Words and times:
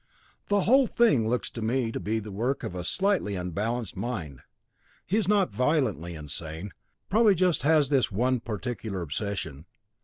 "The 0.47 0.61
whole 0.61 0.87
thing 0.87 1.29
looks 1.29 1.51
to 1.51 1.61
me 1.61 1.91
to 1.91 1.99
be 1.99 2.17
the 2.17 2.31
work 2.31 2.63
of 2.63 2.73
a 2.73 2.83
slightly 2.83 3.35
unbalanced 3.35 3.95
mind. 3.95 4.41
He 5.05 5.15
is 5.17 5.27
not 5.27 5.53
violently 5.53 6.15
insane; 6.15 6.71
probably 7.07 7.35
just 7.35 7.61
has 7.61 7.89
this 7.89 8.11
one 8.11 8.39
particular 8.39 9.01
obsession. 9.03 9.67